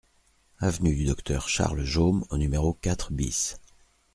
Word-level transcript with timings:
Avenue 0.57 0.95
du 0.95 1.05
Docteur 1.05 1.47
Charles 1.47 1.83
Jaume 1.83 2.25
au 2.31 2.39
numéro 2.39 2.73
quatre 2.73 3.13
BIS 3.13 3.57